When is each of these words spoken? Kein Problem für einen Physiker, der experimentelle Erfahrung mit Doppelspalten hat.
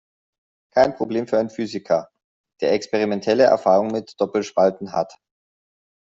Kein 0.73 0.95
Problem 0.95 1.27
für 1.27 1.37
einen 1.37 1.51
Physiker, 1.51 2.09
der 2.61 2.73
experimentelle 2.73 3.43
Erfahrung 3.43 3.89
mit 3.91 4.15
Doppelspalten 4.19 4.93
hat. 4.93 5.19